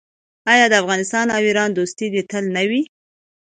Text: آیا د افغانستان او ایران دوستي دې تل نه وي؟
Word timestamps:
آیا 0.51 0.65
د 0.69 0.73
افغانستان 0.83 1.25
او 1.35 1.41
ایران 1.47 1.69
دوستي 1.73 2.07
دې 2.13 2.21
تل 2.31 2.45
نه 2.55 2.63
وي؟ 2.69 2.81